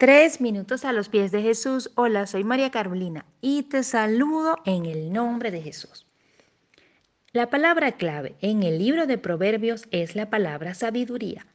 [0.00, 1.90] Tres minutos a los pies de Jesús.
[1.94, 6.06] Hola, soy María Carolina y te saludo en el nombre de Jesús.
[7.34, 11.46] La palabra clave en el libro de Proverbios es la palabra sabiduría.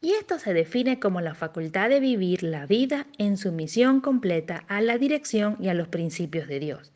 [0.00, 4.80] Y esto se define como la facultad de vivir la vida en sumisión completa a
[4.80, 6.90] la dirección y a los principios de Dios.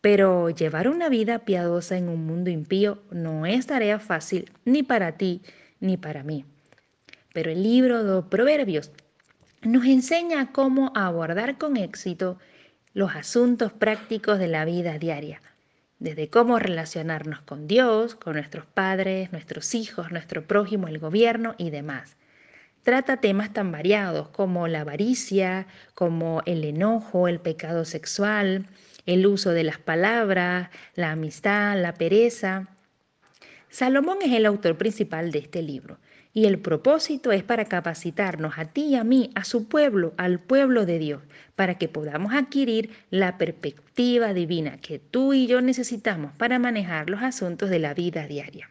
[0.00, 5.12] Pero llevar una vida piadosa en un mundo impío no es tarea fácil ni para
[5.12, 5.42] ti
[5.78, 6.44] ni para mí.
[7.32, 8.90] Pero el libro de Proverbios
[9.62, 12.38] nos enseña cómo abordar con éxito
[12.94, 15.40] los asuntos prácticos de la vida diaria,
[15.98, 21.70] desde cómo relacionarnos con Dios, con nuestros padres, nuestros hijos, nuestro prójimo, el gobierno y
[21.70, 22.16] demás.
[22.82, 28.66] Trata temas tan variados como la avaricia, como el enojo, el pecado sexual,
[29.06, 32.66] el uso de las palabras, la amistad, la pereza.
[33.68, 35.98] Salomón es el autor principal de este libro
[36.34, 40.40] y el propósito es para capacitarnos a ti y a mí, a su pueblo, al
[40.40, 41.22] pueblo de Dios,
[41.56, 47.22] para que podamos adquirir la perspectiva divina que tú y yo necesitamos para manejar los
[47.22, 48.70] asuntos de la vida diaria.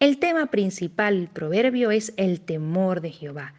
[0.00, 3.54] El tema principal del proverbio es el temor de Jehová.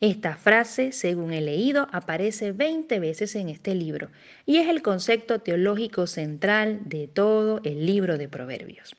[0.00, 4.10] Esta frase, según he leído, aparece 20 veces en este libro
[4.46, 8.96] y es el concepto teológico central de todo el libro de Proverbios.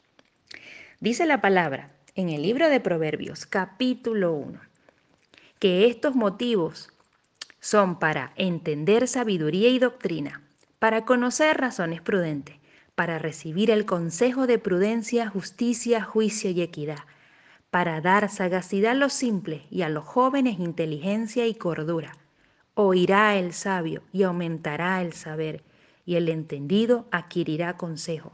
[1.00, 4.60] Dice la palabra, en el libro de Proverbios, capítulo 1,
[5.58, 6.90] que estos motivos
[7.60, 10.44] son para entender sabiduría y doctrina,
[10.78, 12.58] para conocer razones prudentes,
[12.94, 17.00] para recibir el consejo de prudencia, justicia, juicio y equidad,
[17.72, 22.16] para dar sagacidad a los simples y a los jóvenes inteligencia y cordura.
[22.76, 25.64] Oirá el sabio y aumentará el saber,
[26.06, 28.34] y el entendido adquirirá consejo.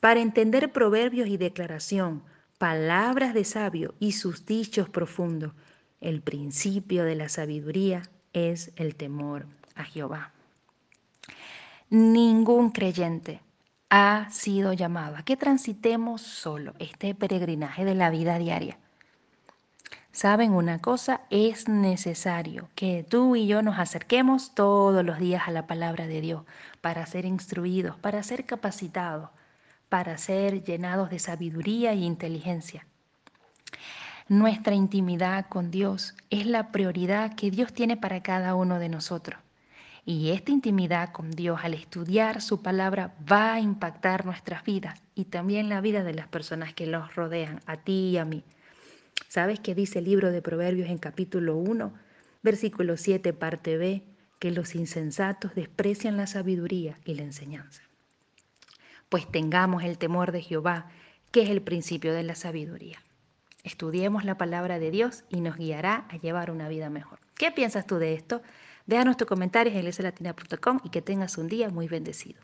[0.00, 2.22] Para entender proverbios y declaración,
[2.58, 5.52] palabras de sabio y sus dichos profundos.
[6.00, 10.32] El principio de la sabiduría es el temor a Jehová.
[11.88, 13.40] Ningún creyente
[13.90, 18.78] ha sido llamado a que transitemos solo este peregrinaje de la vida diaria.
[20.12, 25.52] Saben una cosa, es necesario que tú y yo nos acerquemos todos los días a
[25.52, 26.42] la palabra de Dios
[26.80, 29.30] para ser instruidos, para ser capacitados,
[29.88, 32.86] para ser llenados de sabiduría e inteligencia.
[34.28, 39.40] Nuestra intimidad con Dios es la prioridad que Dios tiene para cada uno de nosotros.
[40.04, 45.26] Y esta intimidad con Dios al estudiar su palabra va a impactar nuestras vidas y
[45.26, 48.44] también la vida de las personas que nos rodean, a ti y a mí.
[49.28, 51.92] ¿Sabes qué dice el libro de Proverbios en capítulo 1,
[52.42, 54.02] versículo 7, parte B?
[54.38, 57.88] Que los insensatos desprecian la sabiduría y la enseñanza
[59.08, 60.90] pues tengamos el temor de Jehová,
[61.30, 63.02] que es el principio de la sabiduría.
[63.64, 67.18] Estudiemos la palabra de Dios y nos guiará a llevar una vida mejor.
[67.34, 68.42] ¿Qué piensas tú de esto?
[68.86, 72.40] Déjanos tus comentarios en iglesialatina.com y que tengas un día muy bendecido.